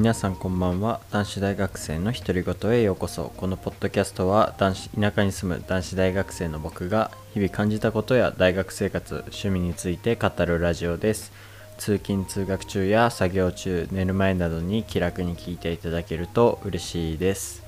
[0.00, 1.02] 皆さんこんばんは。
[1.10, 3.34] 男子大学生の独り言へようこそ。
[3.36, 11.32] このポッドキャストは男子田舎に住む男子大学生の僕が日々感じたことや大学生活趣味について語るラジオです。
[11.76, 17.62] 通勤通学中や作業中寝る前などに気楽に聞いていただけると嬉しいです。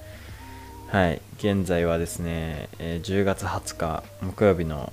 [0.89, 1.21] はい。
[1.37, 4.91] 現在はですね、10月20日木曜日の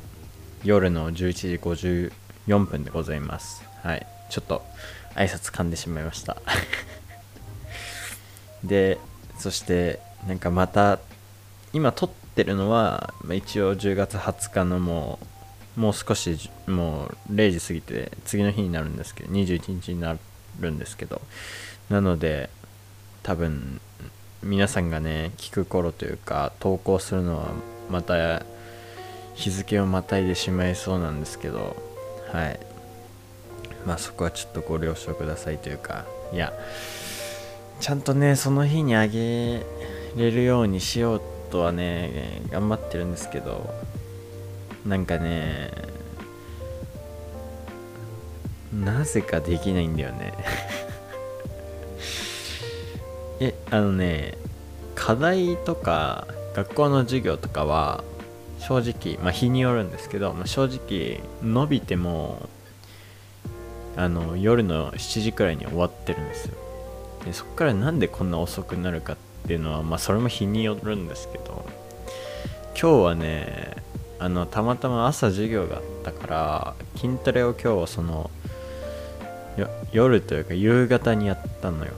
[0.65, 2.11] 夜の11時
[2.49, 3.63] 54分でございます。
[3.81, 4.05] はい。
[4.29, 4.61] ちょっと
[5.15, 6.35] 挨拶噛んでしまいました。
[8.63, 8.97] で
[9.37, 10.99] そしてなんかまた
[11.73, 15.19] 今撮ってるのは一応10月20日のも
[15.77, 20.17] うもう少しもう0時過ぎて次の日になるんですけど21日にな
[20.59, 21.21] るんですけど
[21.89, 22.49] なので
[23.23, 23.79] 多分
[24.43, 27.51] 皆さんがね聞く頃というか投稿するのは
[27.89, 28.43] また
[29.35, 31.75] 日付をまたいでしまいそうなんですけど
[32.31, 32.59] はい。
[33.85, 36.53] まあそこはちょっとご了承くださいというかいや
[37.79, 39.63] ちゃんとねその日にあげ
[40.15, 43.69] れるようにしようとはね頑張ってるんですけど
[44.85, 45.71] なんかね
[48.73, 50.33] なぜかできないんだよね。
[53.39, 54.37] えあのね
[54.95, 58.03] 課題とか学校の授業とかは
[58.59, 62.49] 正直まあ日によるんですけど、まあ、正直伸びても
[63.95, 66.68] あの夜の7時くらいに終わってるんですよ。
[67.25, 69.17] でそこからなんでこんな遅くなるかっ
[69.47, 71.65] ていうのはまあそれも日によるんですけど
[72.79, 73.75] 今日はね
[74.19, 78.29] あのたまたま朝授業があったから筋トレを今日はその
[79.91, 81.91] 夜というか夕方にやったのよ。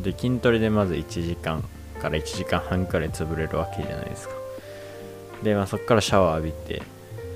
[0.00, 1.62] で筋トレでまず1時間
[2.00, 4.34] から1時間半くらい潰れるわけじゃないですか。
[5.42, 6.82] で、まあ、そこからシャワー浴びて、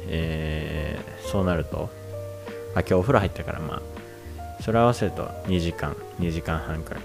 [0.08, 1.91] えーそうなると
[2.75, 3.82] あ今日お風呂入ったからまあ
[4.61, 7.03] それ合わせると2時間2時間半くらい。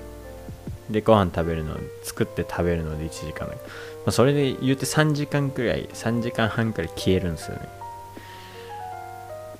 [0.89, 3.59] でご飯食べるの作って食べるので1時間だ、ま
[4.07, 7.69] あ、それで言うて3時間くらい3時間半くらい消えるんですよね。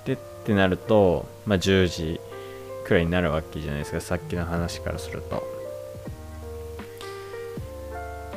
[0.06, 2.20] でってなると、まあ、10時
[2.86, 4.02] くらいになるわけじゃないですか。
[4.02, 5.44] さっきの話からすると。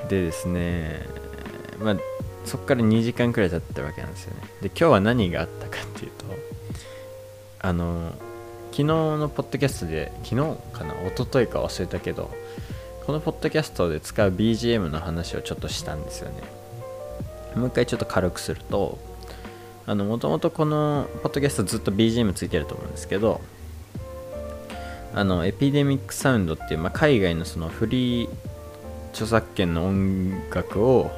[0.09, 1.07] でですね
[1.81, 1.97] まあ
[2.45, 4.43] そこから2時間くらい経ってるわけなんですよね。
[4.61, 6.27] で今日は何があったかっていうと
[7.61, 8.13] あの
[8.75, 12.29] 昨日のポッドキャストで昨日かな一昨日か忘れたけど
[13.07, 16.43] このポッドキャストで使う BGM の話をちょっとしたんですよね。
[17.55, 18.99] もう一回ちょっと軽くすると
[19.87, 23.41] もともとこのポッドキャストずっと BGM ついてると思うんですけど
[25.15, 28.29] あのエピデミックサウンドっていう、まあ、海外のそのフリー
[29.13, 31.13] 著作権の音楽を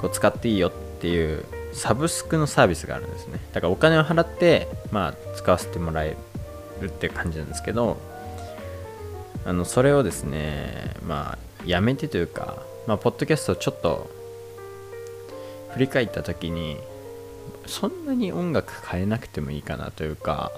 [0.00, 3.38] こう使っていいよっていうサブスクのサービスがあるんですね。
[3.52, 6.16] だからお金を払って、まあ、使わせてもらえ
[6.80, 7.98] るって感じなんですけど
[9.44, 14.10] あのそれをですねまあやめてというか、まあ、ポッドキャストをちょっと
[15.72, 16.78] 振り返った時に
[17.66, 20.52] そんなに音楽変えなくてもいいかなというか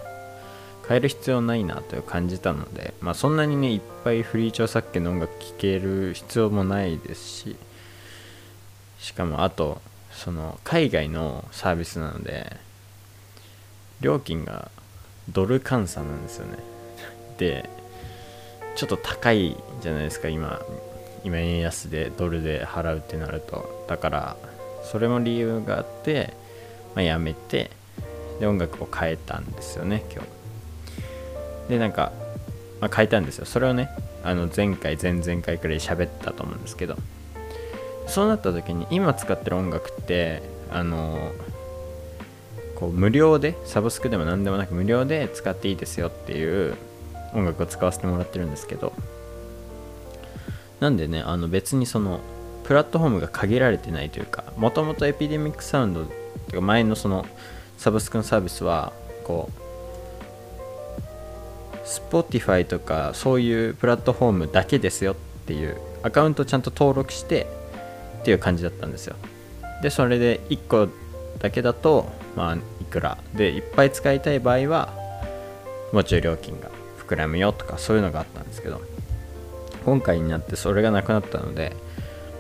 [0.88, 7.56] 変える必要ないなという感じたので、まあ、そんなにねいっぱいフリー著作権の音楽聴ける必要もないですし
[8.98, 9.81] しかもあと
[10.16, 12.56] その海外のサービスなので
[14.00, 14.71] 料金が
[15.28, 16.59] ドル換算なんですよね。
[17.38, 17.69] で
[18.77, 20.60] ちょっと高いじゃないですか今
[21.22, 23.84] 今円安でドルで払うってなると。
[23.88, 24.37] だから
[24.84, 26.33] それも理由があって、
[26.94, 27.71] まあ、やめて
[28.41, 31.71] で音楽を変えたんですよね今日。
[31.71, 32.12] でなんか、
[32.81, 33.44] まあ、変えたんですよ。
[33.44, 33.91] それをね
[34.25, 36.97] あの前回前々回くらい喋ったと思うんですけど。
[38.06, 41.33] そうなった時に今使ってる音楽ってあの
[42.77, 46.77] こう無料でサブスクでも何でもなく無料で使っていいですよっていう
[47.34, 48.93] 音楽を使わせてもらってるんですけど
[50.81, 52.21] なんでねあの別にその
[52.65, 56.10] プラットフォームが限られてないというかもともとエピデミックサウンドと
[56.53, 57.25] か前のその
[57.78, 58.92] サブスクのサービスは
[59.25, 59.66] こう
[61.86, 65.16] Spotify とかそういうプラットフォームだけですよっ
[65.47, 67.47] ていうアカウントちゃんと登録して
[68.27, 69.15] っていう感じだったんですよ。
[69.83, 70.89] でそれで1個
[71.39, 73.19] だけだとまあいくら。
[73.34, 74.93] でいっぱい使いたい場合は
[75.93, 76.69] もうちょい料金が
[76.99, 78.81] 膨らむよとかそういうのがあったんですけど
[79.84, 81.77] 今回になってそれがなくなったので、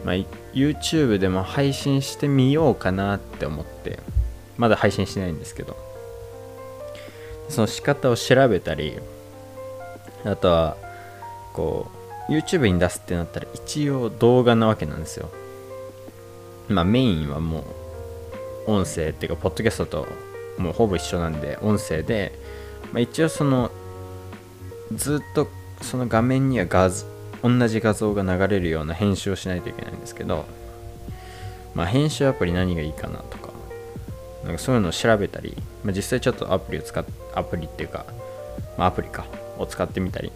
[0.04, 0.14] まあ、
[0.52, 4.00] YouTube でも配信してみようかなって思って
[4.56, 5.76] まだ配信してないんですけど
[7.48, 8.98] その仕方を調べたり
[10.24, 10.76] あとは
[11.52, 11.92] こ
[12.28, 15.30] う YouTube に出すってなったら一応動画なわけなんですよ。
[16.68, 17.64] まあメインはも
[18.66, 20.06] う音声っていうかポッドキャストと
[20.58, 22.32] もうほぼ一緒なんで音声で、
[22.92, 23.70] まあ、一応その
[24.94, 25.48] ずっと
[25.82, 27.06] その画面には画像
[27.42, 30.46] 同じ画像が流れるような編集をしないといけないんですけど
[31.74, 33.50] まあ編集アプリ何がいいかなとか
[34.44, 37.04] なんかそういうのを調べたり、まあ、実際ちょっとアプリを使っ
[37.34, 38.06] アプリっていうか、
[38.78, 39.26] まあ、アプリか
[39.58, 40.32] を使ってみたり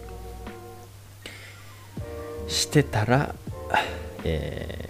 [2.49, 3.35] してたら、
[4.25, 4.90] え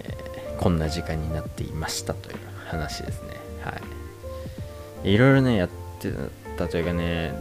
[0.61, 2.37] こんな時間になっていましたという
[2.67, 3.29] 話ですね。
[3.63, 3.73] は
[5.03, 5.13] い。
[5.13, 5.69] いろいろねやっ
[5.99, 6.13] て
[6.57, 7.33] たというかね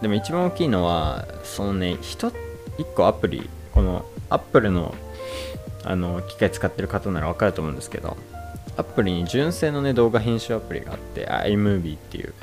[0.00, 2.32] でも一番大きいのはそのね1
[2.94, 4.94] 個アプリこのアップルの
[5.82, 8.16] あの機械使ってる方なら分かると思うんですけど
[8.76, 12.34] アプリに純正のね動画編集アプリがあって iMovie っていう。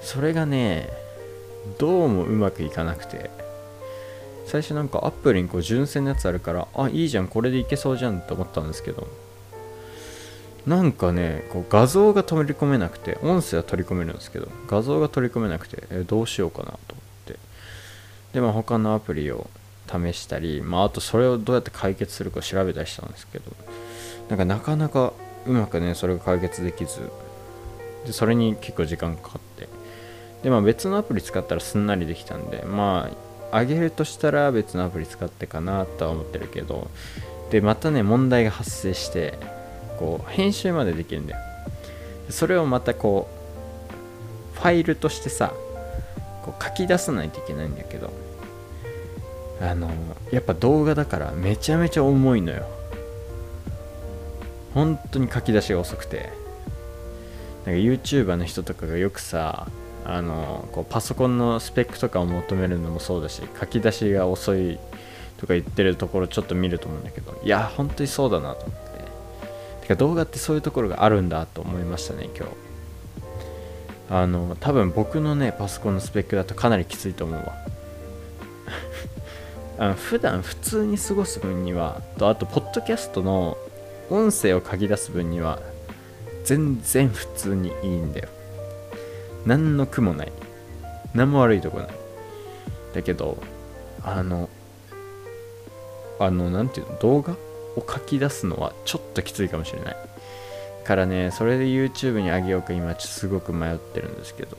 [0.00, 0.88] それがね
[1.78, 3.30] どうもうまくいかなくて。
[4.50, 9.06] 最初なんかアップルにこう純正のやつあるからあいいじゃんこれでいけそうじゃんって思ったんですけど
[10.66, 17.38] なんかねこう画像が取り込めなくて音声は取り込めるんですけど画像が取り込めなくてえどうしようかなと思って。
[18.32, 19.48] でまあ他のアプリを
[19.86, 23.52] 試したり、まあ、あとそれをどうやって解決するか調べたりしたんですけど
[24.28, 25.12] なんかなかなか
[25.46, 27.08] うまくねそれが解決できず
[28.04, 29.68] でそれに結構時間かかって。
[30.42, 36.90] でまあ別のアプリ使ったらすんなりできたんでまああげるとしたら別のアプリ使ってかなとは思ってるけど
[37.50, 39.38] でまたね問題が発生して
[39.98, 41.40] こう編集までできるんだよ。
[42.30, 43.28] それをまたこ
[44.54, 45.52] うファイルとしてさ
[46.44, 48.12] こう書き出さないといけないんだけど
[49.60, 49.90] あの
[50.30, 52.66] やっぱ動画だからめちゃめちゃ重いのよ。
[54.74, 56.40] 本当に書き出しが遅くて。
[57.66, 59.66] なんか YouTuber の人とかがよくさ
[60.04, 64.78] あのこうパソコンのスペックとかを求めるのもそうだし書き出しが遅い
[65.38, 68.66] とか言ってるところちょっと見ると思うんだけどいや本当にそうだなと。
[68.66, 68.90] 思って
[69.82, 72.52] てか動画ってそういうところがあるんだと思いましたね今日。
[74.12, 77.54] あの多分僕のねパソコンのスペックだとかなりきついと思うわ。
[79.78, 83.56] あの普段普通に過ごす分にはとあとポッドキャストの
[84.10, 85.60] 音声を書き出す分には
[86.44, 88.28] 全然普通にいいんだよ。
[89.46, 90.32] 何の苦もない。
[91.14, 91.88] 何も悪いとこない。
[92.94, 93.42] だけど
[94.02, 94.48] あの
[96.18, 97.34] あの何ていうの動画
[97.76, 99.96] を書き出すのはちょっときついかもしれない。
[100.84, 104.56] からねそれで YouTube に上げようか今すごく迷ってるんですけど。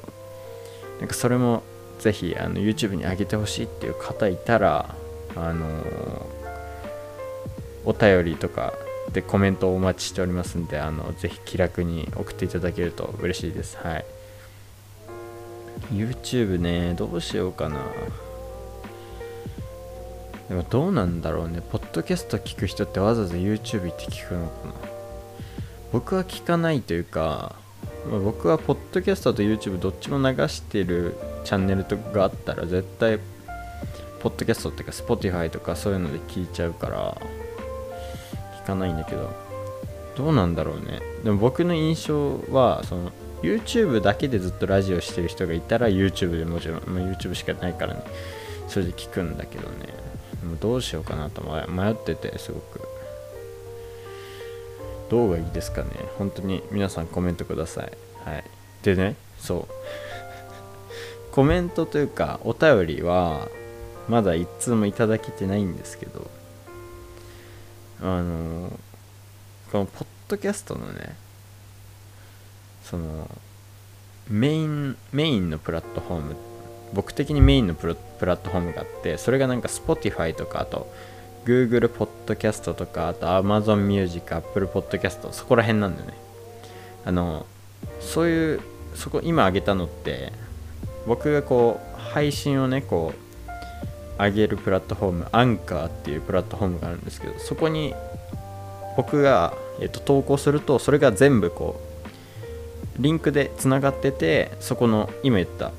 [1.01, 1.63] なんかそれも
[2.00, 4.95] ぜひあの YouTube に上げてほしいっていう方いたら
[5.36, 5.68] あの
[7.86, 8.74] お便りとか
[9.12, 13.78] でコメントをお待ちしておりますんであのぜひ気楽に送っていただけると嬉しいです。
[13.78, 14.06] はい。
[15.92, 17.80] YouTube ねどうしようかな。
[20.50, 21.62] でもどうなんだろうね。
[21.72, 24.74] ポッドキャスト聞く人ってわざわざ YouTube 行って聞くのかな。
[25.92, 27.56] 僕は聞かないというか、
[28.10, 33.19] ま、僕はポッドキャストと YouTube どっちも流してるチャンネルとかがあったら絶対
[34.19, 37.18] ポッドキャストっていうか Spotify とかそういうので聞いちゃうから
[38.63, 39.51] 聞かないんだけど。
[40.18, 41.00] どうなんだろうね。
[41.24, 43.12] でも僕の印象はその
[43.42, 48.04] YouTube だけでずっとラジオしてる人がいたら YouTube でもちろん、まあ、YouTube しかないからね。
[48.68, 49.88] それで聞くんだけどね。
[50.44, 52.82] もうどうしようかなと迷っててすごく。
[55.10, 55.90] どうがいいですかね。
[56.18, 57.92] 本当に皆さんコメントください。
[58.24, 58.44] はい。
[58.83, 59.74] でねそう。
[61.33, 63.48] コメントというかお便りは
[64.07, 66.30] まだ一通もいただけてないんですけど
[68.02, 68.78] あの
[69.71, 71.16] このポッドキャストのね
[72.83, 73.30] その
[74.30, 76.35] メインメインのプラットフォーム
[76.94, 80.92] 僕的にメインのプラットフォームがあってそれがなんか Spotify とかあと
[81.45, 86.14] Google ポッドキャストとかあと Amazon Music Apple Podcast そこら辺なんだよね。
[87.04, 87.45] あの
[88.00, 88.61] そういう
[88.95, 90.31] そこ今挙げたのって
[91.07, 97.95] 僕がこう配信をねこう上げるプラットフォームアンカーっていうプラットフォームがあるんですけどそこに
[98.97, 101.91] 僕が、えっと、投稿するとそれが全部こう
[103.00, 105.71] リンクでつながっててそこの今言った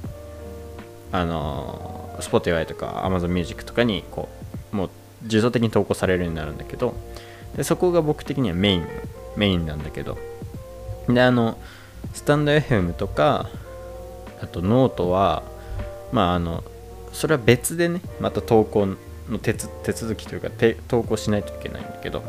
[1.12, 4.28] あの Spotify とか Amazon Music とかにこ
[4.73, 4.90] うもう
[5.23, 6.95] 自動的に投稿されるようになるんだけど
[7.57, 8.87] でそこが僕的にはメイン
[9.37, 10.19] メインなんだけど
[11.09, 11.59] であの
[12.14, 13.49] スタンド FM とか
[14.40, 15.42] あとノートは
[16.12, 16.64] まああの
[17.12, 18.87] それは別でねまた投稿
[19.28, 20.49] の手続きというか
[20.88, 22.25] 投稿しないといけないんだけど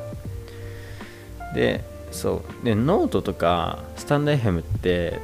[1.55, 2.65] でそう。
[2.65, 5.19] でノートとかスタンド FM って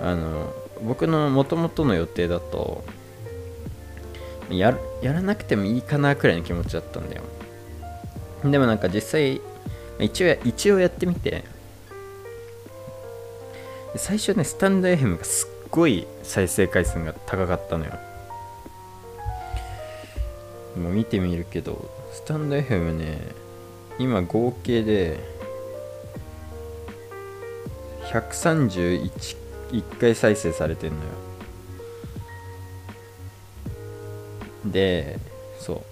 [0.00, 2.84] あの僕のもともとの予定だと
[4.50, 7.22] ややらなくてもいいかなくらいの気持ちだったんだよ。
[8.44, 9.40] でもなんか実際
[10.00, 11.44] 一応一応やってみて。
[13.96, 17.92] 最初ねスタンド FM がすっごい再生回数が高かったのよ。
[20.76, 23.18] もう見てみるけどスタンド FM ね
[23.98, 25.18] 今合計で
[28.12, 31.02] 131回再生されてんのよ。
[34.66, 35.18] で
[35.58, 35.82] そ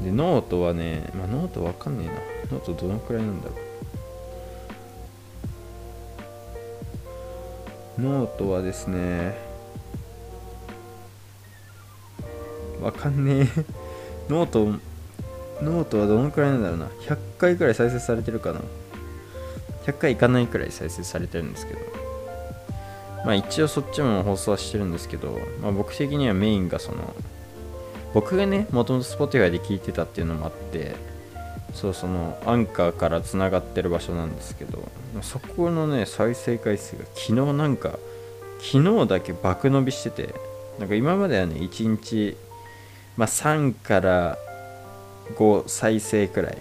[0.00, 0.04] う。
[0.04, 2.12] でノートはねまあノートわかんねえな。
[2.52, 3.54] ノートどのくらいなんだろ
[7.98, 8.00] う。
[8.00, 9.36] ノートはですね
[12.82, 13.64] わかんねえ。
[14.28, 14.91] note
[15.62, 16.86] note はどのくらいなんだろうな。
[17.00, 18.60] 100回くらい再生されてるかな。
[19.86, 21.80] 100回いかないくらい再生されてるんですけど。
[23.24, 27.14] まあ一応そっちも放送はしてるんですけど、まあ、僕的にはメインがその
[28.14, 30.94] 僕がねもともと Spotify で聞いてたっていうのもあって
[31.72, 34.86] そうそのアンカーからつながってる場所なんですけど
[35.22, 37.98] そこのね再生回数が昨日なんか
[38.60, 40.34] 昨日だけ爆伸びしてて
[40.78, 42.36] なんか今まではね1日、
[43.16, 44.38] まあ、3から
[45.36, 46.58] 5再生くらい。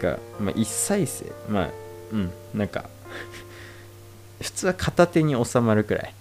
[0.00, 1.26] が、まあ、1再生。
[1.48, 1.70] まあ
[2.12, 2.88] うんなんか
[4.40, 6.14] 普通は片手に収まるくらい。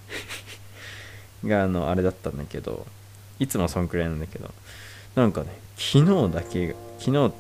[1.46, 2.86] があのあれだったんだけど
[3.38, 4.50] いつもそんくらいなんだけど。
[5.16, 7.32] なんかね昨日だけ昨日っ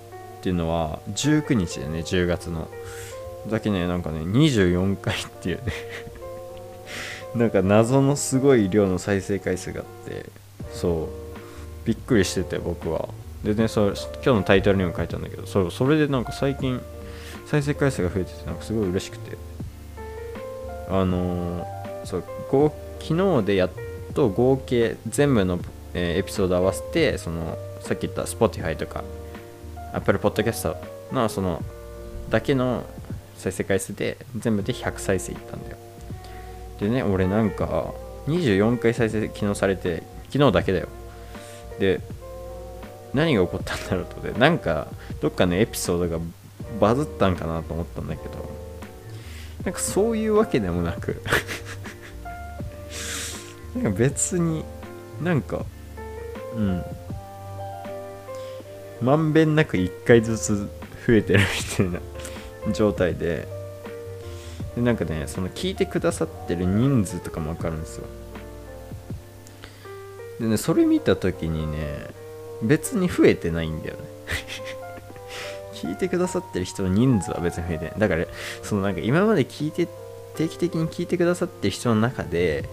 [0.41, 2.69] ていうのは19日でね10月の。
[3.49, 5.73] だけねなんかね24回っていうね。
[7.35, 10.25] なんか謎のすごい量の再生回数があって
[10.71, 11.23] そう。
[11.85, 13.09] びっくりしてて僕は。
[13.43, 16.81] でねそ今日のタイトルにも書いたんだけどそそれでなんか最近
[17.45, 19.37] 再生回数が増えててなんかすごい嬉しくて。
[20.89, 22.23] あのー、そう
[22.99, 23.71] 昨日でやっ
[24.13, 25.59] と合計全部の、
[25.93, 29.03] えー、エピソード合わせてそのさっき言った Spotify とか
[29.93, 30.75] Apple Podcast
[31.11, 31.63] のその
[32.29, 32.85] だけの
[33.37, 35.77] 再生回数で全部で100再生いったんだよ。
[36.79, 37.93] でね俺なんか
[38.27, 40.87] 24回再生昨日されて昨日だけだよ。
[41.79, 42.01] で
[43.13, 44.87] 何が起こったんだろうとでなんか
[45.21, 46.23] どっかのエピソードが
[46.79, 48.49] バズったんかなと思ったんだけど
[49.63, 51.21] なんかそういうわけでもなく
[53.75, 54.65] なんか別に
[55.21, 55.65] なんか
[56.55, 56.83] うん。
[59.03, 60.69] まんべんなく1回ずつ
[61.05, 61.99] 増えてるみたいな
[62.73, 63.47] 状態で
[64.75, 68.05] でなんかねその聞いてくださってる人数とかも分かるんですよ。
[70.39, 72.07] でねそれ見た時にね
[72.63, 74.01] 別に増えてないんだよね。
[75.73, 77.93] 聞いてくださってる人の人数は別に増えてない。
[77.97, 78.25] だから
[78.63, 79.87] そのなんか今まで聞いて
[80.35, 82.67] 定期的に聞いてくださってる人の中で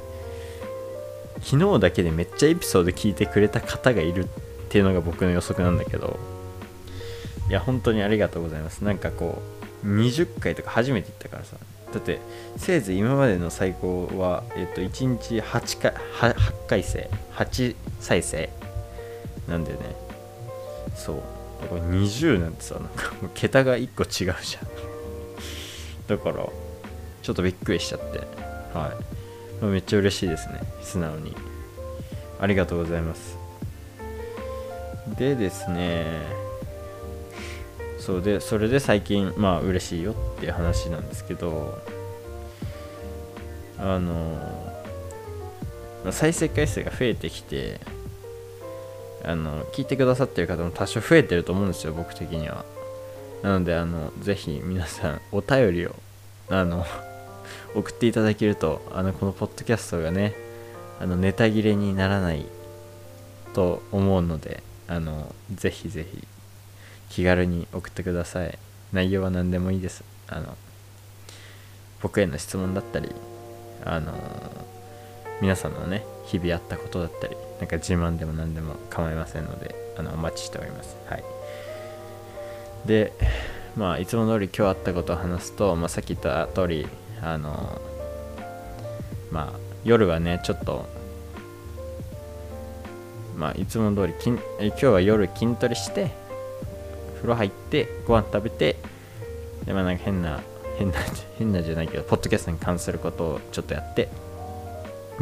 [1.42, 4.26] 昨日だけでめっちゃエピソード聞いてくれた方がいるっ
[4.68, 6.18] ていうのが僕の予測なんだけど
[7.48, 8.84] いや本当にありがとうございます。
[8.84, 9.42] なんかこ
[9.84, 11.56] う20回とか初めて行ったからさ。
[11.92, 12.20] だって
[12.56, 18.48] せいぜい今までの最高は、えっと、1日8回 8, 8回生8再生
[19.50, 19.78] なんでね。
[20.94, 21.16] そう。
[21.68, 24.36] これ20なんてさなんかもう桁が1個違うじゃん。
[26.06, 26.46] だから
[27.22, 28.18] ちょっとびっくりしちゃって。
[28.72, 28.92] は
[29.62, 29.64] い。
[29.66, 30.60] めっちゃ嬉しいですね。
[30.82, 31.36] 素直に。
[32.40, 33.36] ありがとうございます。
[35.18, 36.40] でですね。
[37.98, 41.78] そうでそれで最近まあ嬉しいよっていう話なんですけど
[43.78, 44.38] あの
[46.10, 47.78] 再生回数が増えてきて
[49.24, 52.64] あの聞いてくださってる方も多少増えてると思うんですよ僕的には。
[53.42, 55.94] なのであのぜひ皆さんお便りを
[56.48, 56.84] あの
[57.74, 60.34] 送っていただけるとあのこのポッドキャストがね
[61.00, 62.46] あのネタ切れにならない
[63.54, 66.26] と思うのであのぜひぜひ
[67.08, 68.58] 気軽に送ってください。
[68.92, 70.02] 内容は何でもいいです。
[70.26, 70.56] あの
[72.02, 73.14] 僕への質問だったり
[73.84, 74.14] あの
[75.40, 80.96] 皆さんのね日々あったことだったりなんか自慢でも何でも構いませんのであのお待ちしております。
[81.06, 81.24] はい。
[82.86, 83.12] で
[83.76, 86.86] まあいつも通り今日あったことを話すと、まあ、さっき言った通り
[87.22, 87.80] あの
[89.30, 90.86] まあ夜はねちょっと
[93.36, 96.10] まあいつも通りきん今日は夜筋トレして
[97.16, 98.76] 風呂入ってご飯食べて
[99.66, 100.40] でまあなんか変な
[100.78, 100.98] 変な
[101.38, 104.08] 変なじゃないけどポッドキャストに関することをちょっとやって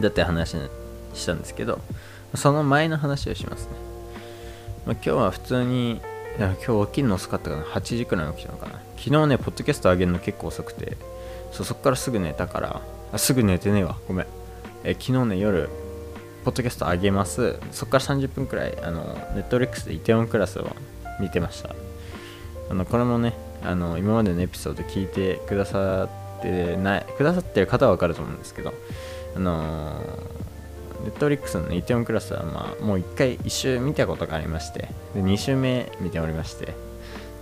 [0.00, 0.56] だって話
[1.14, 1.80] したんですけど
[2.34, 3.72] その前の話をしますね、
[4.86, 6.00] まあ、今日は普通に
[6.38, 7.64] 今日起きるの遅かったかな。
[7.64, 8.74] 8時くらい起きたのかな。
[8.96, 10.96] 昨日ねポッドキャスト上げるの結構遅くて
[11.50, 12.80] そそっからすぐ寝たから
[13.12, 13.96] あすぐ寝てねえわ。
[14.06, 14.26] ごめん。
[14.84, 15.68] え昨日ね夜
[16.44, 17.58] ポッドキャスト上げます。
[17.72, 19.02] そっから30分くらいあの
[19.34, 20.76] ネットフリックスでイテオンクラスを
[21.18, 21.74] 見てました。
[22.70, 23.34] あのこれもね
[23.64, 28.72] あの今までのエピソード聞いてくださってないくださってる方は分かると思うんですけど
[29.34, 30.00] あの
[31.02, 36.74] ネットリックスのイテオンクラスは、まあ、もう1回1周見たことがありましてで2周目見ておりまして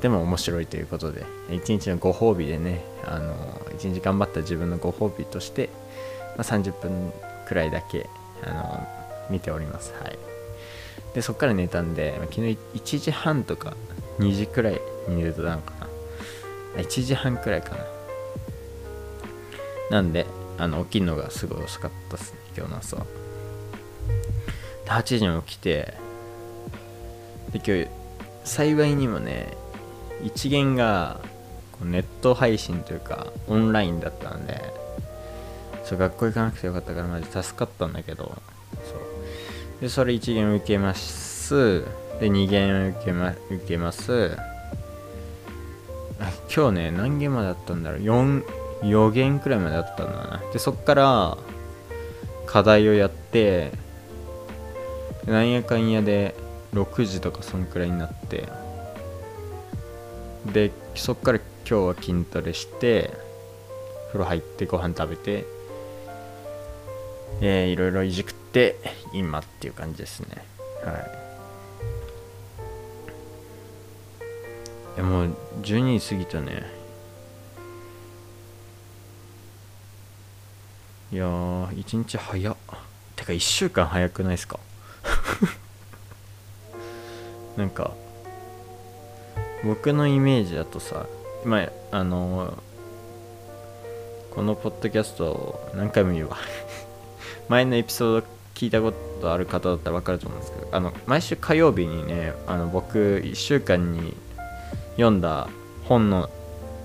[0.00, 3.34] でも面白いということで1日のご褒美でねあの
[3.78, 5.70] 1日頑張った自分のご褒美として、
[6.36, 7.12] まあ、30分
[7.46, 8.08] くらいだけ
[8.44, 8.86] あの
[9.30, 9.92] 見ております。
[10.00, 10.18] はい。
[11.14, 13.74] でそっから寝たんで昨日1時半とか
[14.18, 15.72] 2時くらいに寝たのか
[16.76, 16.82] な。
[16.82, 17.78] 1時半くらいかな。
[19.90, 20.26] なんで
[20.58, 23.02] あの起きるのがすごい遅かったっすね今日の朝で
[24.86, 25.94] 8時に起きて
[27.52, 27.88] で今日
[28.44, 29.56] 幸いにもね
[30.24, 31.20] 一元が
[31.82, 34.72] ネット配信というかオンラインだったんで
[35.84, 38.24] そう学校行かなくてよかったからマジ助かったんだけど
[38.84, 39.16] そう。
[39.80, 41.84] でそれ1限受けます。
[42.18, 44.36] で2限受け,、ま、受けます。
[46.52, 48.00] 今日ね何限までだったんだろう。
[48.00, 48.44] 4
[48.82, 50.42] 4限くらいまでだったんだな。
[50.52, 51.38] でそっから
[52.46, 53.72] 課題をやって
[55.26, 56.34] なんやかんやで
[56.72, 58.48] 6時とかそんくらいになって
[60.52, 63.10] でそっから今日は筋トレして
[64.08, 65.44] 風呂入ってご飯食べて
[67.40, 68.76] えー、いろいろいじくって
[69.12, 70.28] 今っていう感じですね。
[70.82, 70.92] は
[74.96, 75.00] い。
[75.00, 76.62] いもう12時過ぎたね。
[81.12, 82.56] いやー1日早っ。
[83.16, 84.58] てか1週間早くないですか？
[87.56, 87.92] なんか
[89.64, 91.06] 僕のイメージだとさ
[91.44, 92.54] 今あの
[94.30, 96.36] このポッドキャストを何回も言うわ。
[97.48, 104.16] 前のエピソード聞いたことある方だったら分かると思うんですけどあの毎週火曜日にねあの僕1週間に
[104.96, 105.48] 読んだ
[105.84, 106.28] 本の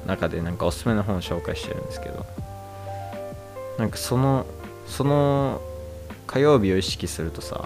[0.06, 2.26] 中でなんかおすすめの本を紹介してるんですけど
[3.78, 4.46] なんかその
[4.86, 5.62] その
[6.28, 7.66] 火曜日を意識するとさ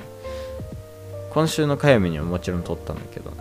[1.35, 3.33] 今週の火曜日にはもちろん撮ったんだけど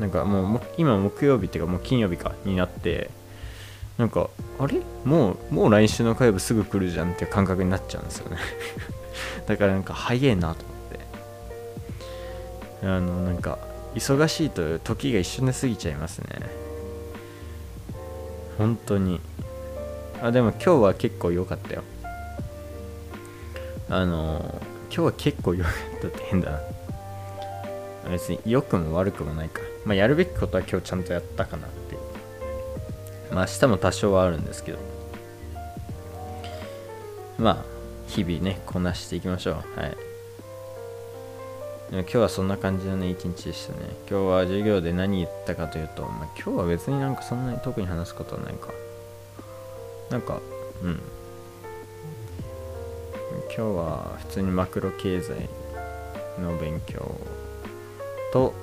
[0.00, 3.10] なんかもう今木曜日っていうかもう金曜日かになって
[3.98, 4.80] なんかあれ？
[5.04, 8.38] もうもう来週の火曜日すぐ来るじゃんっていう感覚になっちゃうんですよね。
[9.46, 10.76] だからなんか早えなと思っ
[12.80, 12.86] て。
[12.86, 13.58] あのなんか
[13.94, 16.28] 忙しいと時が一瞬で過ぎちゃいますね。
[18.56, 19.20] 本当に。
[20.22, 21.82] あでも今日は結構良かったよ。
[23.90, 26.71] あの今日は結構良かったって変だな。
[28.10, 31.96] 別に良くも悪くもないかまあ、やるべきことは今日ちゃんとやったかなって。
[33.34, 34.78] まあ、明日も多少はあるんですけど。
[37.38, 37.64] まあ、
[38.06, 39.54] 日々ね、こなしていきましょう。
[39.80, 39.96] はい。
[41.90, 43.80] 今日はそんな感じのね、一日でしたね。
[44.08, 48.68] 今日は授業で何言ったかというと、まあ、今日は別になんかそんなに特に話すことはないか。
[50.10, 50.40] なんか、
[50.82, 51.00] うん。
[53.54, 55.48] 今日は普通にマクロ経済
[56.40, 57.20] の勉強を
[58.32, 58.54] と、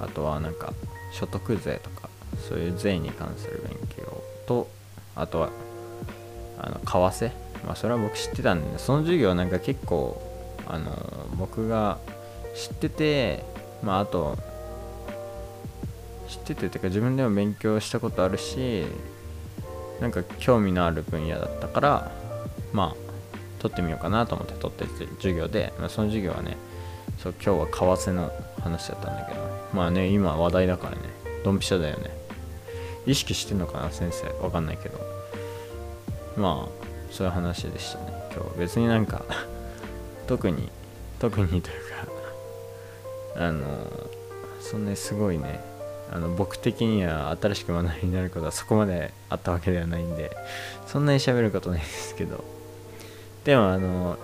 [0.00, 0.72] あとはなんか
[1.12, 2.08] 所得税とか
[2.48, 4.68] そういう税に関する勉強と
[5.14, 5.50] あとは
[6.58, 7.46] あの為替。
[7.64, 10.20] まあそれは僕知ってたんでその授業なんか結構
[10.66, 10.90] あの
[11.36, 11.98] 僕が
[12.54, 13.44] 知ってて
[13.82, 14.36] まああと
[16.28, 18.84] 知ってててか自分でも勉強したことあるし
[20.00, 22.12] なんか興味のある分野だったから
[22.72, 23.06] まあ
[23.58, 26.56] 取ってみようかなと思って取って授業で、まあ、その授業はね
[27.18, 28.30] そう今日は為替の
[28.62, 29.40] 話だったんだけど
[29.72, 31.02] まあね今話題だからね。
[31.44, 32.10] ドンピシャだよね。
[33.06, 34.26] 意識してんのかな先生。
[34.42, 34.98] わかんないけど。
[36.36, 38.06] まあそういう話でしたね。
[38.34, 39.22] 今日別になんか
[40.26, 40.68] 特に
[41.20, 41.66] 特にというか
[43.46, 43.68] あの
[44.60, 45.64] そんなにすごいね。
[46.12, 50.30] あの僕的には新しく学びになることはそこまであったわけではないんで
[50.86, 52.44] そんなに喋ることないですけど。
[53.44, 54.16] でもあの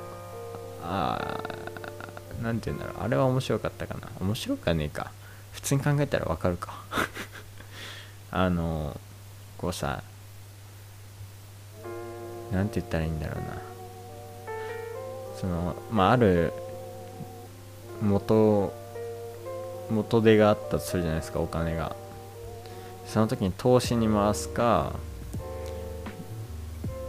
[0.84, 1.38] あ
[2.42, 3.04] 何て言うんだろう。
[3.04, 4.08] あれは面白かったかな。
[4.20, 5.10] 面白かねえか。
[5.52, 6.74] 普通に考えたらわかるか。
[8.30, 8.98] あの
[9.58, 10.02] こうさ
[12.50, 13.58] 何て言ったらいいんだろうな。
[15.40, 16.52] そのまあある
[18.00, 18.72] 元
[19.90, 21.94] 元手があったとするじゃないですかお金が。
[23.06, 24.92] その時に投資に回すか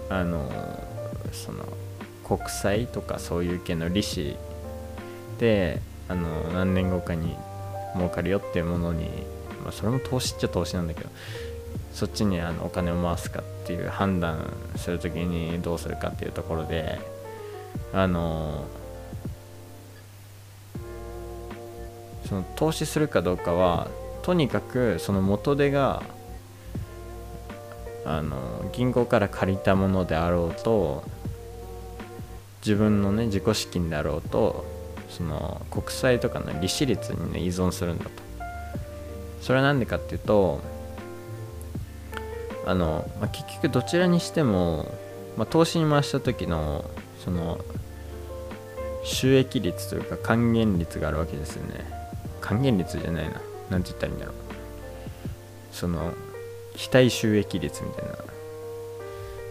[0.09, 0.49] あの
[1.31, 1.65] その
[2.23, 4.35] 国債とかそういう系の利子
[5.43, 7.36] であの何年後かに
[7.95, 9.10] 儲かるよっていうものに、
[9.62, 11.10] まあ、それも投資っちゃ投資なんだけど
[11.91, 16.97] そっちにあのお金を回すかっていう判断するときにどうするかっていうところで
[17.91, 18.63] あの
[22.25, 23.89] その投資するかどうかは
[24.21, 26.03] とにかくその元手が
[28.06, 31.03] あの銀行から借りたものであろうと
[32.62, 34.72] 自分のね自己資金であろうと
[35.15, 38.12] その国債とかの利子率に、ね、依存するんだと。
[39.41, 40.62] それは何でかっていうと
[42.65, 44.89] あの、まあ、結局どちらにしても、
[45.38, 46.86] まあ、投資に回した時の
[47.23, 47.60] その
[49.04, 51.86] 収益率というか還元率があるわけですよね。
[52.41, 53.41] 還元率じゃないな。
[53.69, 54.36] 何て言ったらいいんだろう。
[55.73, 56.13] その
[56.76, 58.12] 期待収益率みたいな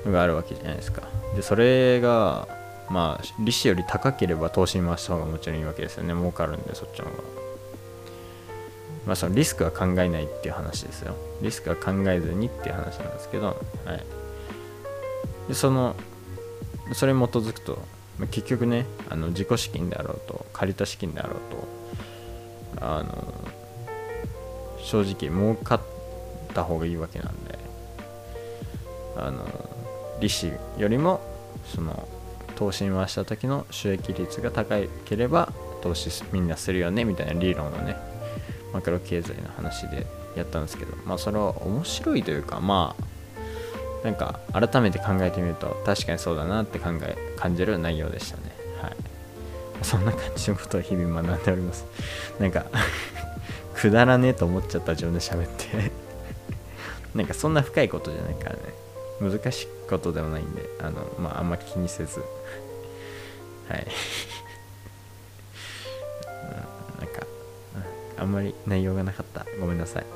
[0.07, 1.03] のがあるわけじゃないですか。
[1.37, 2.49] でそれが
[2.89, 6.15] まあ利子より高ければ投資に回した方がもちろんいいわけですよね。
[6.15, 7.17] 儲かるんでそっちの方が。
[9.07, 11.15] まあそのリスクは考えないっていう話ですよ。
[11.41, 13.47] リスクは考えずにっていう話なんですけど。
[13.85, 14.23] はい。
[15.49, 15.97] でその
[16.93, 17.79] それに基づくと、
[18.19, 23.35] まあ、結局ねあの自己資金であろうと借りた資金であろうとあの
[24.79, 25.81] 正直儲かっ
[26.55, 27.59] た方がいいわけなんで
[29.17, 29.47] あの
[30.21, 31.21] 利子よりも
[31.75, 32.09] その
[32.57, 37.97] 投資に回した時の収益率が高ければ投資みんなするよねみたいな理論をね
[38.73, 43.13] マクロ経済の話でやったんですけどまあそれは面白いというかまあ
[44.05, 48.43] なんか改めて考えてみると確かにそうだなって考え感じる内容でしたね。
[48.81, 48.97] はい。
[49.83, 51.87] そんな感じのことを日々学んでおります。
[52.41, 52.67] なんか
[53.75, 55.93] くだらねえと思っちゃった自分で喋って。
[57.15, 58.61] なんかそんな深いことじゃないからね。
[59.21, 62.21] 難しいことでもないんであのまああんま気にせず。
[63.69, 63.87] はい。
[66.99, 67.27] なんか
[68.17, 69.45] あんまり内容がなかった。
[69.61, 70.07] ごめんなさい。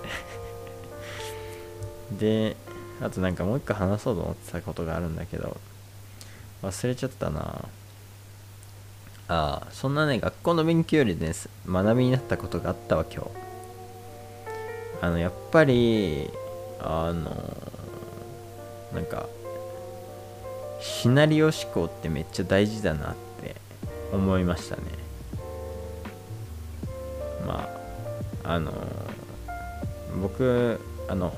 [2.18, 2.56] で
[3.02, 5.58] あとなんかもう一個話そうと思ってたことがあるんだけど
[6.62, 7.68] 忘れちゃったな。
[9.28, 11.32] ああそんなね学校の勉強よりね
[11.68, 13.30] 学びになったことがあったわ今日。
[15.02, 16.30] あのやっぱり
[16.80, 17.56] あの
[18.94, 19.28] なんか
[20.80, 23.56] シナリオ思考ってめっちゃ大事だなって
[24.12, 24.82] 思いましたね。
[27.46, 27.68] ま
[28.44, 28.72] ああの
[30.20, 31.34] 僕あの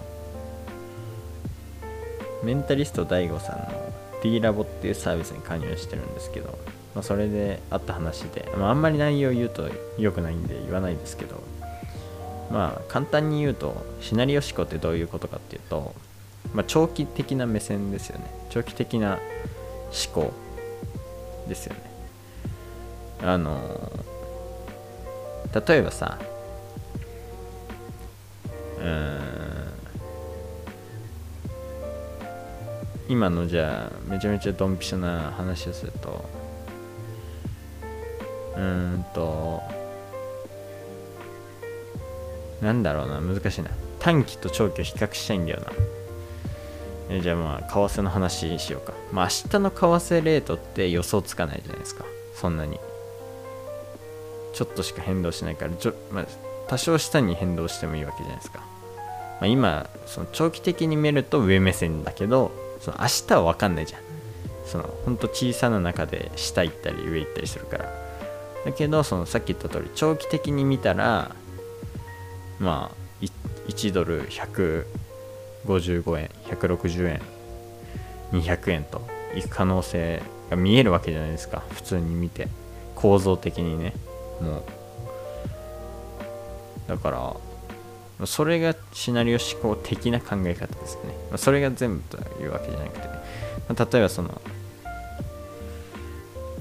[2.42, 6.58] メンタリスト DAIGO さんの D ラボっていうサービスに加入してるんですけど、
[6.94, 11.42] まあ、それであった話で、まあ、あんまり内容を言うと良くないんで言わないですけど
[12.50, 15.94] まあ簡単に言うとシナリオ思考ってどういうことかっていうと、
[16.54, 18.24] まあ、長期的な目線ですよね。
[18.50, 19.18] 長期的な
[20.14, 20.32] 思考
[21.48, 21.80] ですよね。
[23.22, 23.90] あの
[25.66, 26.18] 例えばさ
[28.80, 29.18] うん
[33.08, 36.24] 今のじゃあめちゃめちゃドンピシャな話をすると
[38.56, 39.62] うーんと
[42.60, 43.70] なんだろうな難しいな。
[44.00, 45.97] 短期と長期を比較したいんだよな。
[47.10, 48.92] えじゃあまあ為替の話しようか。
[49.12, 52.04] まあ明日の為替レートって予想つかないじゃないですか。
[52.34, 52.78] そんなに。
[54.52, 55.72] ちょっとしか変動しないから。
[55.72, 56.26] ちょ、まあ、
[56.68, 58.64] 多少下に変動してもいいわけじゃないですか、ま
[59.42, 64.00] あ、今その長期的に見ると上目線だけどその明日は分かんないじゃん。
[64.66, 68.08] そのほんと小さな中で下行ったり上行ったりするから。
[68.64, 71.34] だけどそのさっき言った通り長期的に見たら
[72.58, 73.24] まあ
[73.68, 74.84] 1ドル100
[75.68, 77.20] 155円160円
[78.32, 79.02] 200円と
[79.34, 81.62] いく可能性が見えるわけじゃないですか。
[81.70, 82.48] 普通に見て。
[82.94, 83.92] 構造的にね。
[84.40, 84.62] もう。
[86.88, 87.10] だか
[88.18, 91.14] らそれがシナリオ思考的な考え方ですね。
[91.36, 93.96] それが全部というわけじゃなくて。
[93.96, 94.40] 例えばその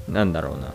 [0.09, 0.73] なんだろうな。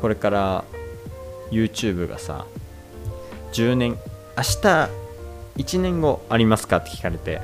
[0.00, 0.64] これから
[1.50, 2.46] YouTube がさ
[3.54, 3.98] 10年
[4.36, 4.90] 明日
[5.56, 6.78] 1年後ありますか？
[6.78, 7.40] って聞かれて。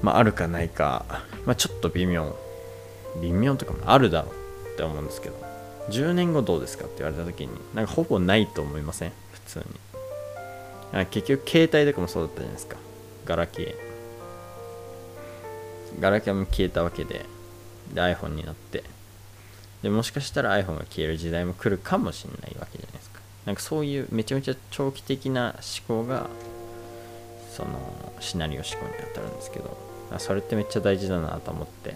[0.00, 1.04] まああるかないか。
[1.44, 2.36] まあちょっと微妙。
[3.20, 4.34] 微妙とかもあるだろう
[4.74, 5.34] って思うんですけど。
[5.90, 6.84] 10年後どうですか？
[6.84, 9.12] って言われた時になんかほぼないと思いません？
[9.32, 9.64] 普通に。
[11.06, 12.76] 結局携帯とかもそうだったじゃないですか。
[13.24, 13.74] ガラケー。
[16.00, 17.26] ガラケーも消えたわけで。
[17.92, 18.84] で iPhone になって。
[19.82, 22.95] でもしかしたら iPhone が消える時代も来るかもしれないわけじゃない
[23.46, 25.54] なんかそういうめちゃめちゃ長期的な
[25.88, 26.28] 思考が
[27.50, 27.70] その
[28.20, 29.78] シナリオ思考に当たるんですけど
[30.18, 31.94] それってめっちゃ大事だなと思って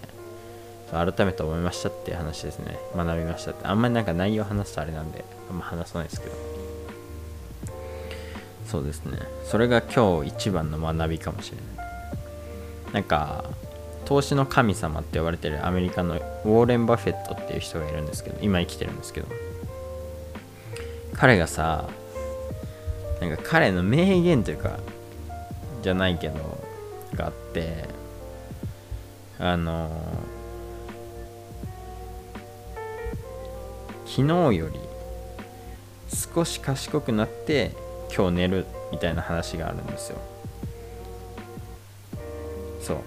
[0.91, 2.77] 改めて思いましたっていう話ですね。
[2.95, 3.65] 学びましたって。
[3.65, 6.33] あんまりなんか内容話すとあれなんであんま話さないですけど。
[8.67, 9.17] そうですね。
[9.45, 12.93] それが今日一番の学びかもしれない。
[12.93, 13.45] なんか
[14.03, 19.27] 投資の神様って呼ばれてるアメリカのウォーレン・バフェットっていう人がいるんですけど今生きてるんですけど
[21.21, 21.87] 彼がさ
[23.19, 24.79] なんか彼の名言というか
[25.83, 26.33] じゃないけど
[27.13, 27.87] があって
[29.37, 29.91] あの
[34.07, 34.79] 昨日より
[36.09, 37.73] 少し賢くなって
[38.11, 40.17] 今日寝るみたいな話があるんですよ。
[42.81, 42.97] そう。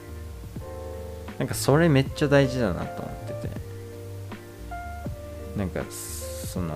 [1.38, 3.54] なんかそれめっちゃ大事だなと思ってて。
[5.58, 6.72] なんかその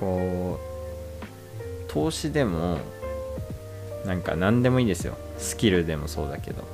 [0.00, 2.78] こう投資でも
[4.04, 5.16] なんか何でもいいですよ。
[5.38, 6.64] スキルでもそうだけど。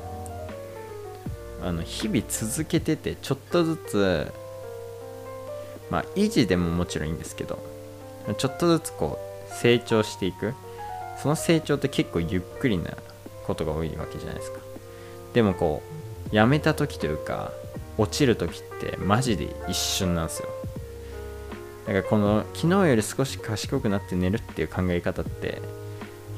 [1.62, 4.32] あの日々続けててちょっとずつ
[5.90, 7.58] まあ維持でももちろんいいんですけど
[8.36, 9.18] ちょっとずつこ
[9.50, 10.54] う成長していく。
[11.16, 12.90] その成長って結構ゆっくりな
[13.46, 14.58] ことが多いわけじゃないですか。
[15.32, 15.80] でもこ
[16.32, 17.52] うやめた時というか
[17.96, 20.48] 落ちる時ってマジで一瞬なんですよ。
[21.86, 25.60] だかこの昨日より少し賢くなって寝るっていう考え方って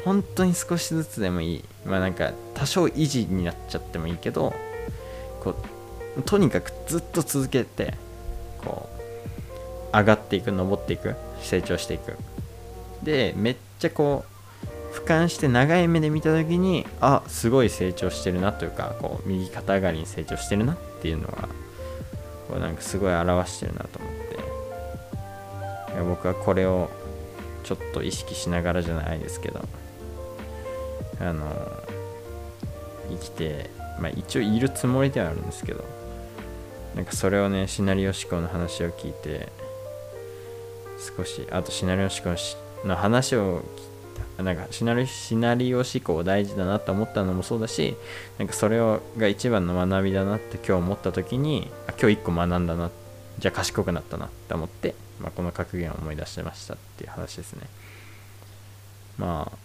[0.04, 1.64] 本当に少しずつでもいい。
[1.84, 4.52] まあなんか多少維持になっちゃってもいいけど
[5.40, 5.54] こ
[6.16, 7.94] うとにかくずっと続けて
[8.64, 8.88] こ
[9.92, 12.16] う上がっていく登っていく成長していく。
[13.02, 14.24] でめっちゃこ
[14.92, 21.48] う俯瞰して長い目で見た時にあすごい成長してるなというかこう右肩上がりに成長してるなっていうのは
[22.48, 24.25] こうなんかすごい表してるなと思って。
[26.02, 26.90] 僕はこれを
[27.64, 29.60] ちょっと意識しながらじゃないですけど
[31.20, 31.44] あの
[33.10, 35.84] 生きてまあ一応いるつもりではあるんですけど
[36.94, 39.48] なんかそれをねシナリオ思考の話を聞いて
[41.16, 42.36] 少しあとシナリオ思考
[42.86, 43.62] の話を
[44.38, 47.96] なんかシナリシナリオ思考大事だなと思ったのもそうだし
[48.38, 53.05] なんかそれをが一番の学びだなって今日思った時にあ今日一個学んだなって
[53.38, 57.66] じゃあ賢くなったなって思って、まあ、この格言を思い出してましたっていう話ですね。
[59.18, 59.58] まあ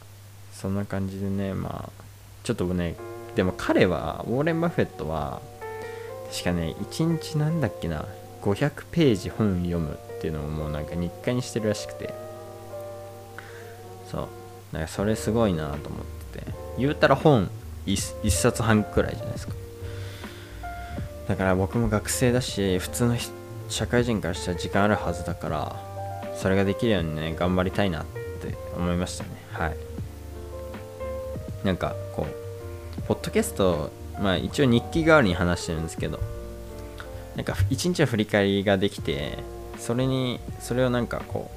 [0.53, 2.03] そんな感じでねまあ
[2.43, 2.95] ちょっとね
[3.36, 5.41] でも彼はウォーレン・バフェットは
[6.31, 8.05] 確かね1日なんだっけな
[8.41, 12.13] 500ページ本読むっていうのをもうなんか日課にしてるらしくて。
[14.12, 14.27] そう。
[14.73, 16.45] なんかそれすごいなと思ってて。
[16.77, 17.49] 言うたら本
[17.86, 19.53] 1, 1冊半くらいじゃないですか。
[21.27, 23.31] だから僕も学生だし普通の人
[23.71, 25.75] 社会人からしたら時間あるはずだから
[26.36, 29.29] それができるようにね頑張りたいなって思いましたね。
[29.51, 29.77] はい。
[31.63, 36.19] なんかこうポッドキャストまあ一応日記代わりに話してるんですけど
[37.36, 39.38] なんか一日の振り返りができて
[39.77, 41.51] それにそれをなんかこ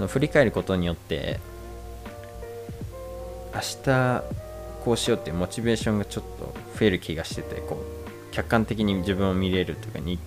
[0.00, 1.38] う振り返ることによって
[3.54, 4.22] 明日
[4.84, 7.93] こうしようってモチベーションがちょっと増える気がしててこう
[8.34, 10.18] 客観的に自分を見れるというか日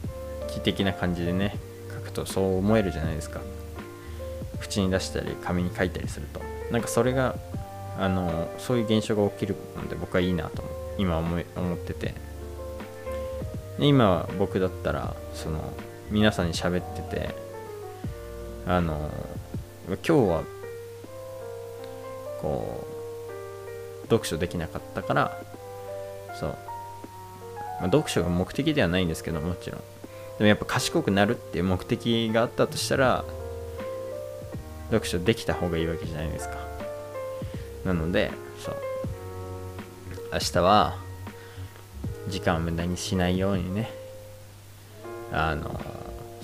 [0.47, 1.57] 記的な感じでね
[1.93, 3.41] 書くとそう思えるじゃないですか。
[4.59, 6.41] 口に出したり紙に書いたりすると。
[6.71, 7.35] なんかそれが
[7.99, 10.63] あのそういう現象が起きるので僕はいいなと
[10.97, 12.13] 今思い思ってて。
[13.79, 15.71] 今は僕だったらその
[16.09, 17.35] 皆さんに喋ってて
[18.65, 19.11] あの
[19.87, 20.43] 今日は
[22.41, 22.87] こ
[23.99, 25.39] う読書できなかったから
[26.39, 26.57] そう、
[27.79, 29.81] まあ、読書が目的ではないんですけどもちろん。
[30.37, 33.25] でもやっぱ賢くなるっていう目的があったとしたら
[34.89, 36.57] 読書できた方がいいわけじゃないですか。
[37.85, 38.31] なので
[38.63, 38.75] そう。
[40.31, 40.97] 明日は
[42.27, 43.89] 時間を無駄にしないようにね
[45.31, 45.79] あの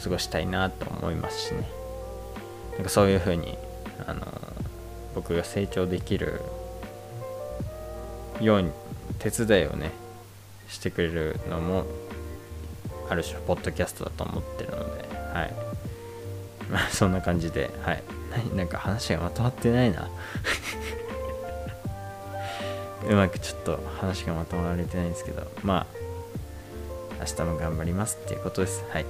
[0.02, 1.70] 過ごしたいなと思いますしね。
[2.76, 3.58] なんかそういうふうに
[4.08, 4.26] あの
[5.14, 6.42] 僕が成長できる
[8.42, 8.72] ように
[9.20, 9.92] 手伝いをね
[10.68, 11.86] してくれるのも
[13.10, 15.54] ある種ポッドキャストだと思ってるのではい。
[16.70, 18.04] まあそんな感じではい。
[18.56, 20.10] なんか話がまとまってないな。
[23.08, 26.04] うまくちょっと話がまとまられてないんですけどまあ
[27.20, 28.84] 明日も頑張りますっていうことです。
[28.92, 29.06] はい。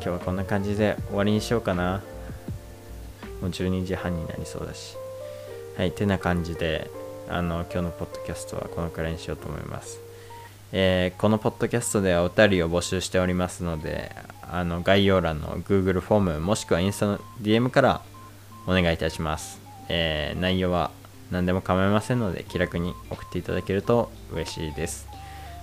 [0.00, 2.02] 日はこんな感じで終わりにしようかな。
[3.40, 4.96] もう12時半になりそうだし。
[5.76, 5.92] はい。
[5.92, 6.90] てな感じで。
[7.28, 10.00] あの今日のポッドキャストはこのくらいにしようと思います。
[10.72, 14.12] えー、このポッドキャストではお便りを募集しておりますので
[14.42, 18.02] あの概要欄の Google フォームもしくはインスタの DM から
[18.66, 20.90] お願いいたします、えー、内容は
[21.30, 25.08] 何でも構いませんので気楽に送っていただけると嬉しいです。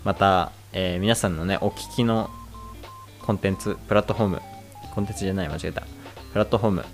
[0.03, 2.29] また、えー、皆さんのねお聞きの
[3.21, 4.41] コンテンツプラットフォーム
[4.93, 5.81] コンテンツじゃない間違えた。
[6.33, 6.85] プラットフォーム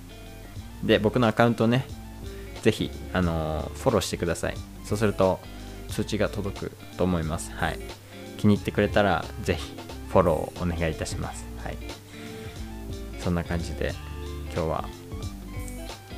[0.84, 1.86] で僕のアカウントをね
[2.62, 4.56] ぜひ、あの、フォローしてください。
[4.84, 5.39] そうすると
[5.89, 7.52] 通知が届くと思います。
[7.52, 7.80] はい。
[8.38, 9.74] 気に入ってくれたらぜひ
[10.10, 11.45] フォローをお願いいたします。
[11.63, 11.78] はい。
[13.19, 13.93] そんな感じで
[14.54, 14.86] 今日は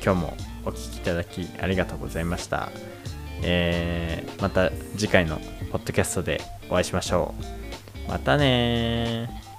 [0.02, 2.70] 今日もお聴きいただきありがとうございました。
[3.42, 5.38] えー、また次回の
[5.70, 7.34] ポッドキャストでお会いしましょ
[8.06, 8.10] う。
[8.10, 9.51] またね